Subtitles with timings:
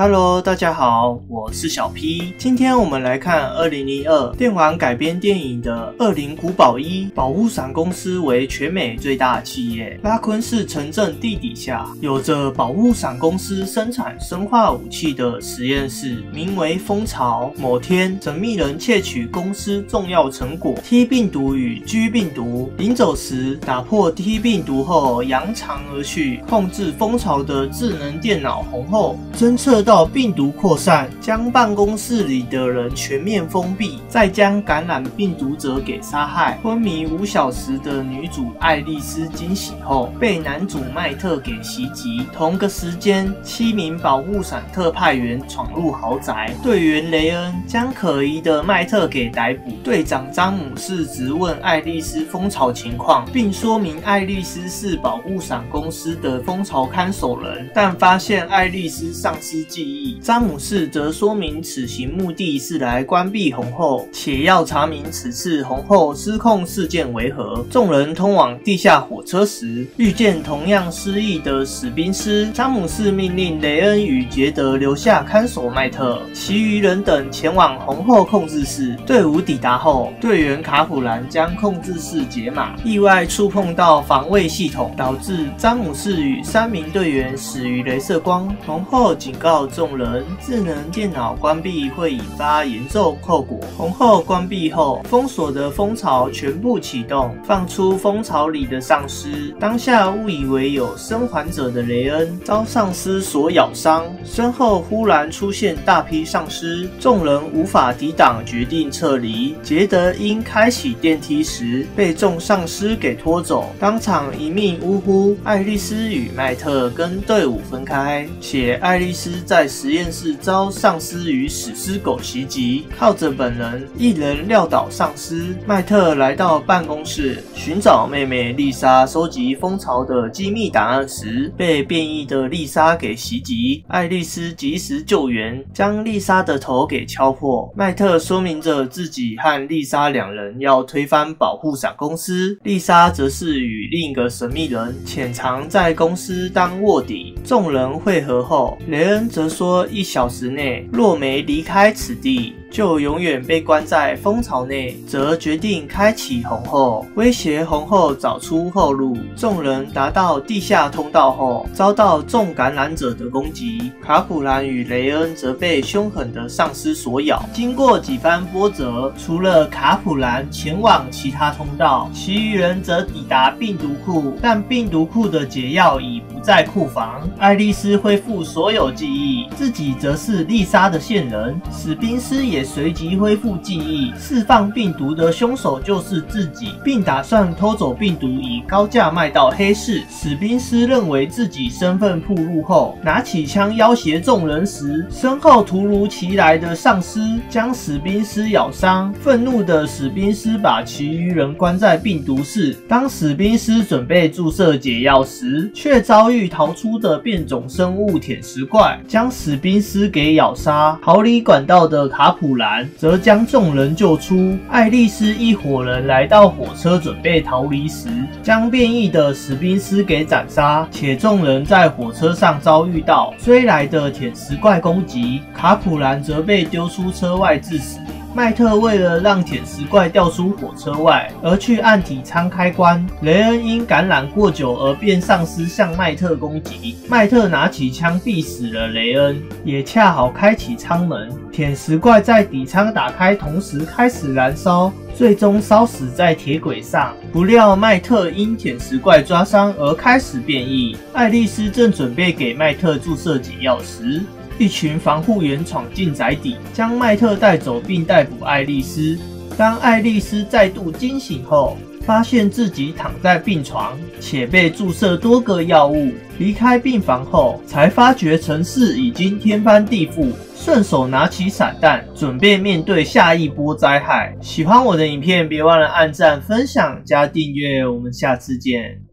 [0.00, 2.32] Hello，大家好，我是小 P。
[2.38, 7.06] 今天我们来看二零零二电玩改编电影的《恶灵古堡一》。
[7.12, 17.52] 保护伞公司为全美最大企业，拉昆市城镇地底下有着保护伞公司生产生化武器的实验室，名为蜂巢。
[17.56, 29.84] 某天，神秘人窃取公司重要成果 T 病毒与 G 病毒，临走时打破 T 病毒后扬长而去，控制蜂巢的智能电脑红后侦测。
[29.88, 36.58] 到病毒扩散，将办公室里的人全面封闭，再将感染病毒者给杀害。
[36.62, 42.26] 昏迷五小时的女主爱丽丝惊醒后，被男主麦特给袭击。
[42.34, 49.70] 同个时间，七名保护伞特派员闯入豪宅，队员雷恩将可疑的麦特给逮捕。
[49.82, 67.64] 队长詹姆士质问爱丽丝蜂巢情况，并说明爱丽丝是保护伞公司的蜂巢看守人，但发现爱丽丝丧失记忆，詹姆士则说明此行目的是来关闭红后，且要查明此次红后失控事件为何。
[67.70, 72.50] 众人通往地下火车时，遇见同样失忆的史宾斯。
[72.52, 78.96] 詹姆士命令雷恩与杰德留下看守麦特，其余人等前往红后控制室。
[79.06, 88.52] 队伍抵达后，队员卡普兰将控制室解码，意外触碰到防卫系统，导致詹姆士与三名队员死于镭射光。
[88.66, 89.57] 红后警告。
[89.66, 93.60] 众人智能电脑关闭会引发严重后果。
[93.76, 99.54] 红后关闭后，封锁的蜂巢全部启动，放出蜂巢里的丧尸。
[99.60, 109.54] 当下误以为有生还者的雷恩遭丧尸所咬伤，身后忽然出现大批丧尸，众人无法抵挡，决定撤离。
[109.62, 115.36] 杰德因开启电梯时被众丧尸给拖走，当场一命呜呼。
[115.44, 119.68] 爱丽丝与麦特跟队伍分开，且爱丽丝在。
[119.78, 125.54] 实验室遭丧尸与死尸狗袭击，靠着本能一人撂倒丧尸。
[125.66, 133.84] 麦特来到办公室寻找妹妹丽莎，收集蜂巢的机密档案时，被变异的丽莎给袭击。
[133.86, 137.72] 爱丽丝及时救援，将丽莎的头给敲破。
[137.76, 147.34] 麦特说明着自己和丽莎两人要推翻保护伞公司，丽莎则是与另一个神秘人潜藏在公司当卧底。
[147.44, 159.16] 众人会合后，雷恩则说：“一小时内若没离开此地。”就永远被关在蜂巢内，则决定开启红后，威胁红后找出后路。
[159.34, 163.90] 众人达到地下通道后，遭到众感染者的攻击。
[164.02, 167.42] 卡普兰与雷恩则被凶狠的丧尸所咬。
[167.54, 174.36] 经过几番波折，除了卡普兰前往其他通道，其余人则抵达病毒库。
[174.42, 177.28] 但病毒库的解药已在库房。
[177.38, 181.60] 爱丽丝恢复所有记忆，自己则是丽莎的线人。
[181.70, 182.38] 史宾斯。
[182.48, 190.02] 也随即恢复记忆，释放病毒的凶手就是自己，并打算偷走病毒以高价卖到黑市。
[190.08, 197.20] 史宾斯认为自己身份暴露后，拿起枪要挟众人时，身后突如其来的丧尸
[197.50, 199.12] 将史宾斯咬伤。
[199.14, 202.74] 愤怒的史宾斯把其余人关在病毒室。
[202.88, 210.98] 当史宾斯准备注射解药时，却遭遭遇逃出的变种生物舔食怪，将史宾斯给咬杀。
[211.02, 212.48] 逃离管道的卡普。
[212.48, 214.56] 普兰则将众人救出。
[214.70, 218.08] 爱丽丝一伙人来到火车准备逃离时，
[218.42, 220.88] 将变异的史宾斯给斩杀。
[220.90, 227.98] 且众人在火车上遭遇到追来的舔食怪攻击，卡普兰则被丢出车外致死。
[228.34, 233.04] 麦特为了让舔食怪掉出火车外，而去按体舱开关。
[233.22, 241.30] 雷恩因感染过久而变丧尸向麦特攻击，麦特拿起枪毙死了雷恩，也恰好开启舱门。
[241.50, 247.16] 舔食怪在底舱打开同时开始燃烧，最终烧死在铁轨上。
[247.32, 250.96] 不料麦特因舔食怪抓伤而开始变异。
[251.12, 254.22] 爱丽丝正准备给麦特注射解药时，
[254.58, 259.16] 一群防护员闯进宅邸，将麦特带走，并逮捕爱丽丝。
[259.56, 266.10] 当爱丽丝再度惊醒后，发现自己躺在病床，且被注射多个药物。
[266.38, 274.36] 离开病房后，才发觉城市已经天翻地覆，顺手拿起散弹，准备面对下一波灾害。
[274.40, 277.86] 喜欢我的影片，别忘了按赞、分享、加订阅。
[277.86, 279.07] 我们下次见。